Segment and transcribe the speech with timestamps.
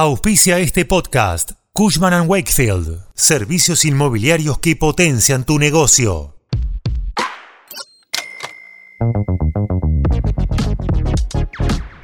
[0.00, 1.54] Auspicia este podcast.
[1.72, 3.00] Cushman⁇ Wakefield.
[3.16, 6.36] Servicios inmobiliarios que potencian tu negocio.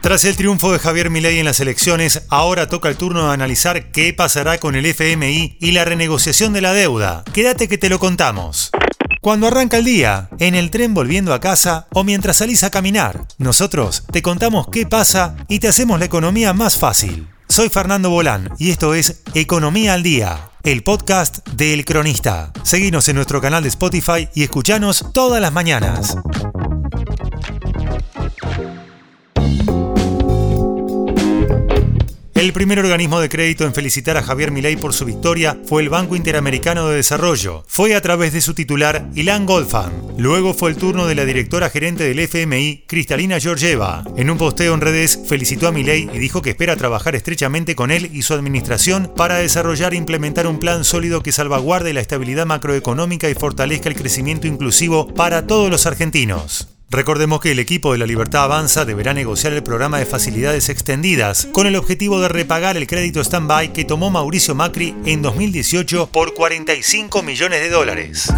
[0.00, 3.92] Tras el triunfo de Javier Milei en las elecciones, ahora toca el turno de analizar
[3.92, 7.24] qué pasará con el FMI y la renegociación de la deuda.
[7.34, 8.70] Quédate que te lo contamos.
[9.20, 13.26] Cuando arranca el día, en el tren volviendo a casa o mientras salís a caminar,
[13.36, 17.28] nosotros te contamos qué pasa y te hacemos la economía más fácil.
[17.52, 22.50] Soy Fernando Bolán y esto es Economía al Día, el podcast de El Cronista.
[22.62, 26.16] Seguinos en nuestro canal de Spotify y escuchanos todas las mañanas.
[32.42, 35.88] El primer organismo de crédito en felicitar a Javier Milei por su victoria fue el
[35.88, 37.62] Banco Interamericano de Desarrollo.
[37.68, 39.92] Fue a través de su titular, Ilan Goldfan.
[40.18, 44.02] Luego fue el turno de la directora gerente del FMI, Cristalina Georgieva.
[44.16, 47.92] En un posteo en redes felicitó a Milei y dijo que espera trabajar estrechamente con
[47.92, 52.46] él y su administración para desarrollar e implementar un plan sólido que salvaguarde la estabilidad
[52.46, 56.71] macroeconómica y fortalezca el crecimiento inclusivo para todos los argentinos.
[56.92, 61.48] Recordemos que el equipo de la Libertad Avanza deberá negociar el programa de facilidades extendidas
[61.50, 66.34] con el objetivo de repagar el crédito stand-by que tomó Mauricio Macri en 2018 por
[66.34, 68.30] 45 millones de dólares.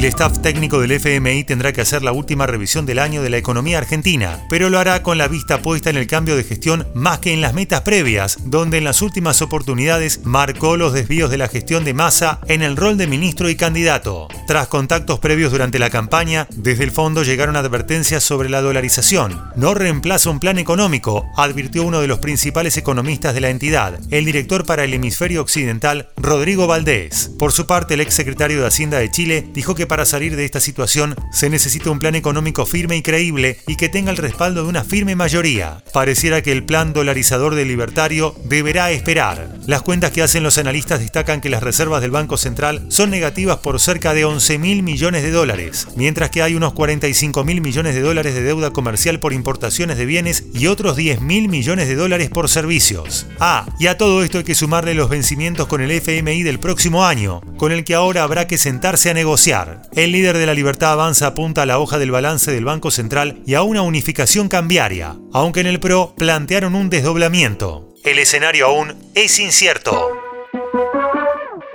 [0.00, 3.36] El staff técnico del FMI tendrá que hacer la última revisión del año de la
[3.36, 7.18] economía argentina, pero lo hará con la vista puesta en el cambio de gestión más
[7.18, 11.48] que en las metas previas, donde en las últimas oportunidades marcó los desvíos de la
[11.48, 14.28] gestión de masa en el rol de ministro y candidato.
[14.46, 19.38] Tras contactos previos durante la campaña, desde el fondo llegaron advertencias sobre la dolarización.
[19.54, 24.24] No reemplaza un plan económico, advirtió uno de los principales economistas de la entidad, el
[24.24, 27.32] director para el hemisferio occidental, Rodrigo Valdés.
[27.38, 30.60] Por su parte, el exsecretario de Hacienda de Chile dijo que para salir de esta
[30.60, 34.68] situación se necesita un plan económico firme y creíble y que tenga el respaldo de
[34.68, 35.82] una firme mayoría.
[35.92, 39.48] Pareciera que el plan dolarizador del libertario deberá esperar.
[39.70, 43.58] Las cuentas que hacen los analistas destacan que las reservas del Banco Central son negativas
[43.58, 47.94] por cerca de 11 mil millones de dólares, mientras que hay unos 45 mil millones
[47.94, 51.94] de dólares de deuda comercial por importaciones de bienes y otros 10 mil millones de
[51.94, 53.28] dólares por servicios.
[53.38, 57.06] Ah, y a todo esto hay que sumarle los vencimientos con el FMI del próximo
[57.06, 59.82] año, con el que ahora habrá que sentarse a negociar.
[59.92, 63.40] El líder de la Libertad Avanza apunta a la hoja del balance del Banco Central
[63.46, 67.94] y a una unificación cambiaria, aunque en el PRO plantearon un desdoblamiento.
[68.04, 70.10] El escenario aún es incierto.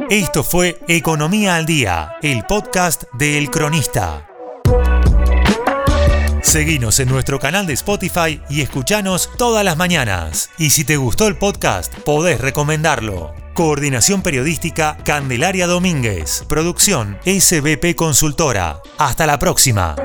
[0.09, 4.27] Esto fue Economía al Día, el podcast de El Cronista.
[6.41, 10.51] Seguinos en nuestro canal de Spotify y escuchanos todas las mañanas.
[10.59, 13.33] Y si te gustó el podcast, podés recomendarlo.
[13.55, 16.43] Coordinación Periodística Candelaria Domínguez.
[16.47, 18.79] Producción SBP Consultora.
[18.97, 19.95] Hasta la próxima.